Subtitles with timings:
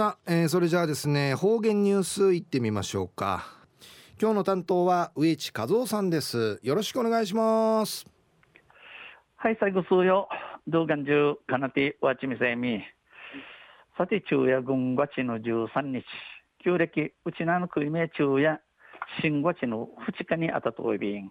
[0.00, 3.44] さあ、えー、それじゃあですね方言ニュースいってみましょうか。
[4.18, 6.58] 今日の担当は植地和夫さんです。
[6.62, 8.06] よろしくお願いします。
[9.36, 10.26] はい最後数よ。
[10.66, 12.82] 動画中かなてわちみせみ。
[13.98, 16.02] さて昼夜軍月の13日。
[16.64, 18.58] 旧暦うちなの国名昼夜。
[19.20, 21.30] 新月の2日にあたといびん。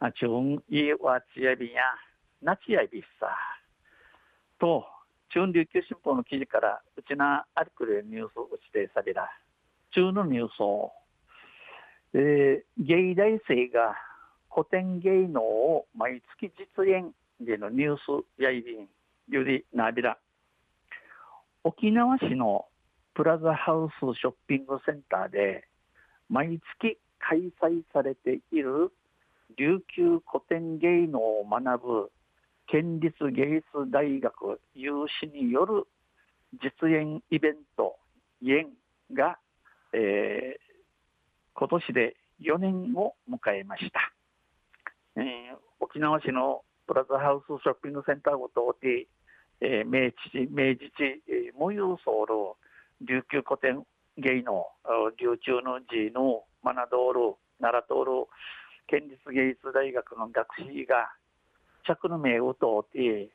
[0.00, 1.82] あちゅんいわちやびんや。
[2.42, 3.28] なちやびさ。
[4.58, 4.84] と
[5.32, 9.30] 中琉球新報の記事からうちなありくるニュースを指定された。
[9.92, 10.92] 中のニュースを、
[12.14, 13.96] えー、芸大生が
[14.52, 18.88] 古典芸能を毎月実演でのニュースやいびん
[19.28, 20.18] よりなびら
[21.62, 22.66] 沖縄市の
[23.14, 25.64] プラザハウスショッピングセンターで
[26.28, 28.92] 毎月開催されている
[29.56, 32.10] 琉球古典芸能を学ぶ
[32.70, 35.88] 県立芸術大学有志による
[36.62, 37.96] 実演イベント
[38.46, 38.68] 演
[39.12, 39.38] が、
[39.92, 44.12] えー、今年で4年を迎えました、
[45.16, 49.06] えー、沖縄市のプラザハウスショッピングセンターごとで、
[49.60, 53.84] えー、明治明治地、えー、無有ソウ琉球古典
[54.16, 54.66] 芸能
[55.18, 58.26] 琉球の寺のマナドール奈良ドール
[58.86, 61.10] 県立芸術大学の学士が
[61.86, 63.30] 着の名を通って、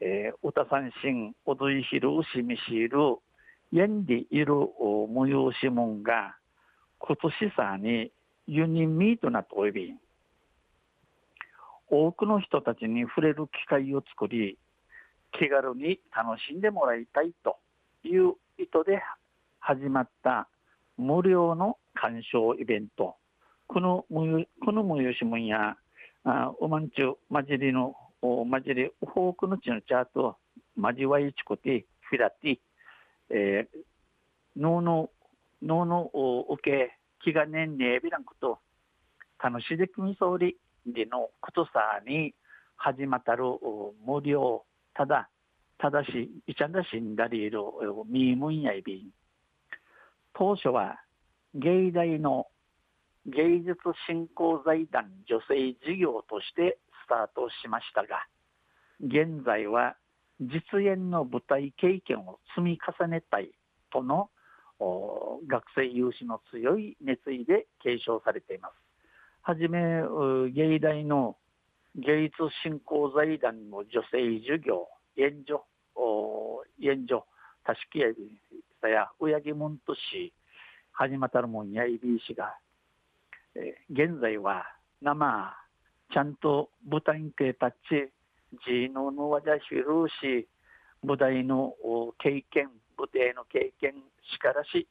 [0.00, 3.18] えー、歌三振、踊りひる、しみしる、
[3.72, 6.36] やんでいる催し物が、
[6.98, 8.10] 今年さに
[8.46, 9.94] ユニミートなとおび、
[11.90, 14.58] 多くの人たちに触れる機会を作り、
[15.32, 17.58] 気軽に楽しんでもらいたいと
[18.04, 19.02] いう意図で
[19.60, 20.48] 始まった
[20.96, 23.16] 無料の鑑賞イベント。
[23.66, 25.76] このこの催し物や
[26.24, 30.38] あおまんちゅう、まじりの、おまじり、うほうくのちのチャート、
[30.74, 32.58] まじわいちこて、フィラティ、
[33.28, 33.78] えー、
[34.56, 35.10] 脳の、
[35.62, 38.58] 脳のおけ、気がねんねえびらんこと、
[39.42, 42.34] 楽しでくみそうりでのことさに
[42.76, 43.44] 始またる
[44.06, 44.64] 無料、
[44.94, 45.28] ただ、
[45.76, 47.58] ただし、いちゃんだしんだりいる、
[48.08, 49.10] みーむんやいびん。
[50.32, 51.00] 当初は、
[51.54, 52.46] 芸大の
[53.26, 58.26] 芸術振興財団女性事業としてスタートしましたが
[59.00, 59.96] 現在は
[60.40, 63.50] 実演の舞台経験を積み重ねたい
[63.92, 64.30] との
[65.46, 68.72] 学生有志の強い熱意で継承されています。
[69.42, 70.02] はじめ
[70.52, 71.36] 芸大の
[71.94, 75.60] 芸術振興財団の女性授業援助
[76.82, 77.22] 援助
[77.64, 78.08] たしきや
[78.80, 80.32] さや親木門とし
[80.92, 82.56] 始またるもんやいびいしが
[83.56, 84.64] え現在は
[85.00, 85.56] 生
[86.12, 87.56] ちゃんと舞台に立
[87.88, 88.12] ち
[88.64, 89.84] 地ののわじゃしる
[90.20, 90.48] し
[91.02, 91.74] 舞台の
[92.18, 93.92] 経験舞台の経験
[94.32, 94.86] しからし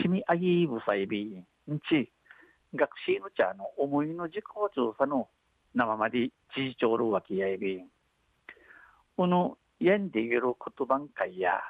[0.00, 1.44] ちみあぎぶさいびん
[1.88, 2.10] ち
[2.74, 4.44] 学習の茶の思いの自己
[4.74, 5.28] 調査の
[5.74, 7.86] 生まで知事長るわけやいびん。
[9.16, 11.60] このやんでいる言葉会や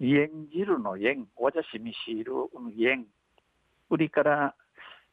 [0.00, 2.32] 演じるの縁わじゃしみしる
[2.78, 3.06] 縁。
[3.90, 4.54] 売りから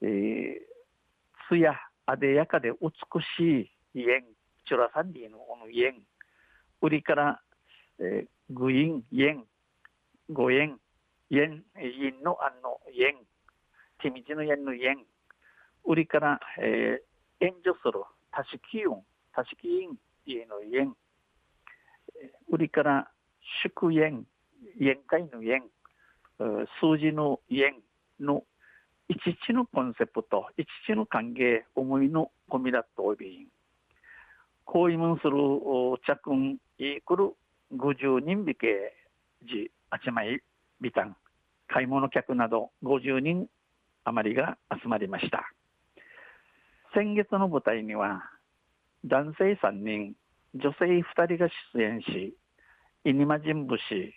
[0.01, 0.55] えー、
[1.49, 1.73] つや
[2.05, 2.89] あでやかで美
[3.37, 4.23] しい家
[4.67, 5.37] チュラサンディの？
[5.39, 5.93] この家。
[6.81, 7.41] 売りから、
[7.99, 9.35] えー、グイン家
[10.31, 10.77] ご縁。
[11.31, 13.15] 縁インのあの縁
[13.99, 15.03] ティミジの縁の縁
[15.83, 18.03] 売りから、えー、援助する。
[18.31, 19.01] タシキユン
[19.33, 20.93] タシキイン家の縁
[22.51, 23.07] 売りから
[23.63, 24.27] 祝縁
[24.79, 25.63] 宴会の縁
[26.79, 27.81] 数字の縁
[28.19, 28.43] の
[29.07, 33.47] 一地のコンセプト、一地の歓迎、思いの込みだとおび
[34.65, 35.31] こういうもんする
[36.05, 37.33] 着んいくる
[37.73, 38.93] 50人引け
[39.43, 40.41] じあちまい
[40.81, 41.15] ビタン、
[41.67, 43.47] 買い物客など50人
[44.03, 45.51] 余りが集まりました。
[46.95, 48.23] 先月の舞台には
[49.05, 50.15] 男性3人、
[50.55, 52.35] 女性2人が出演し、
[53.03, 54.13] イニマ人武士、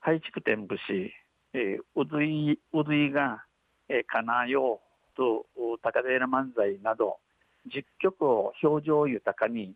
[0.00, 1.12] 廃築店武士、
[1.54, 3.44] えー、うずい、うずいが
[3.88, 4.80] えかなよ
[5.16, 5.46] と
[5.82, 7.18] 高寺漫才など
[7.68, 9.74] 10曲を表情豊かに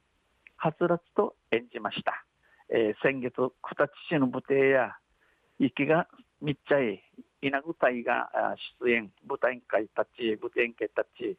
[0.57, 2.25] はつらつと演じました、
[2.71, 4.97] えー、先月九田市の舞台や
[5.59, 6.09] 息が
[6.41, 7.03] みっちゃい
[7.43, 8.31] 稲具隊が
[8.81, 11.37] 出演舞台会たち舞台会たち、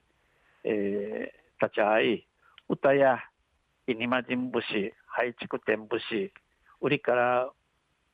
[0.63, 2.27] えー、立ち会い
[2.69, 3.19] 歌や
[3.87, 6.31] 稲間人武士廃築店武士
[6.81, 7.49] 売りから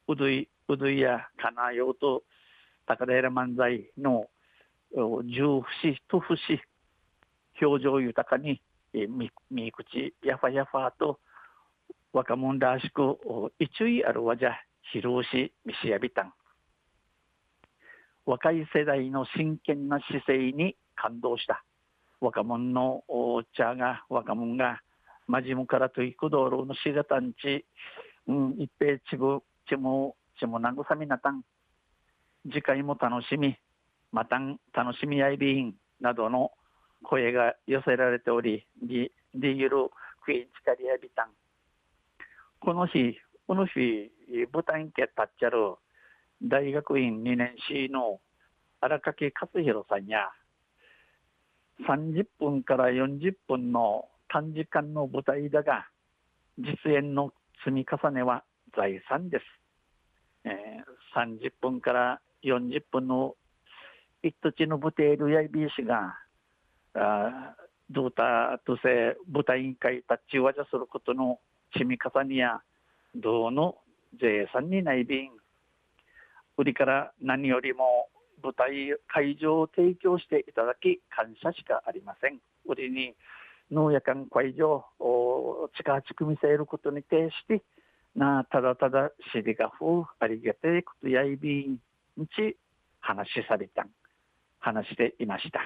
[0.07, 2.23] うどいうどいやかなようと
[2.85, 4.27] 高寺漫才の
[4.95, 6.37] 十節と節
[7.61, 8.61] 表情豊かに
[9.49, 11.19] み口やファやファと
[12.11, 13.01] 若者らしく
[13.59, 14.53] 一位あるわじゃ
[14.91, 16.33] 広しみしやびたん。
[18.25, 21.63] 若い世代の真剣な姿勢に感動した。
[22.21, 24.79] 若者のお茶が若者が
[25.27, 27.65] 真面目からといく道路のしがたんち、
[28.27, 31.41] うん、一平ちぶちもちも慰みなたん。
[32.45, 33.57] 次回も楽しみ。
[34.13, 36.51] またん楽しみやいびんなどの
[37.03, 39.89] 声が寄せられておりリリギル
[40.23, 41.29] クイーンチカリアビタン。
[42.59, 43.17] この日
[43.47, 43.73] この日
[44.53, 45.75] 舞台に立っちゃる
[46.43, 48.19] 大学院2年 C の
[48.81, 50.29] 荒掛勝弘さんや
[51.87, 55.87] 30分から40分の短時間の舞台だが
[56.59, 57.31] 実演の
[57.65, 58.43] 積み重ねは
[58.77, 59.43] 財産です、
[60.45, 63.35] えー、30分から40分の
[64.23, 66.15] 一土の舞台ルヤイビー氏が
[66.95, 67.55] あ
[67.89, 71.39] ドータとせ舞台委員会立ちわじゃすることの
[71.73, 72.61] 積み重ねや
[73.15, 73.75] 道の
[74.19, 75.29] 税産にない便
[76.57, 78.07] 売りから何よりも
[78.41, 82.39] 舞台会場を提供していただき感謝しかありません。
[82.65, 83.15] 売りに
[83.71, 87.61] 農夜間会場を近く見せることに対して
[88.15, 91.77] なただただ尻がふうありがていことやいびん
[92.27, 92.55] ち
[92.99, 93.85] 話しされた
[94.63, 95.59] 話していました。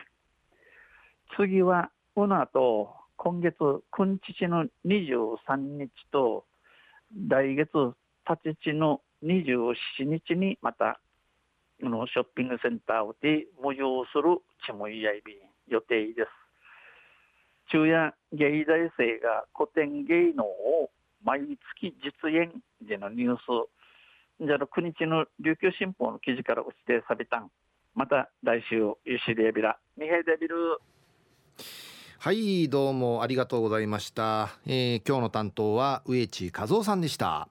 [1.38, 3.56] 次はこの後今月
[3.96, 6.46] 今日の23日と
[7.30, 7.70] 来月
[8.28, 11.00] 立ちちの27日にまた
[11.82, 15.34] のショッピングセンターで模様するちもいやいび
[15.68, 16.28] 予定です。
[17.70, 20.90] 昼夜芸大生が古典芸能を
[21.24, 21.42] 毎
[21.76, 22.52] 月実演
[22.82, 23.42] でのニュース。
[24.40, 27.52] じゃあ9日の琉球新報の記事から指定されたん。
[27.98, 30.56] また来週ゆしでビラミヘデビル。
[32.20, 37.50] はいどうもありがとうございました、えー、今日の担当は植地和夫さんでした。